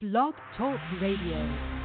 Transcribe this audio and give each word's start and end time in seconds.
Blog 0.00 0.32
Talk 0.56 0.80
Radio. 0.98 1.79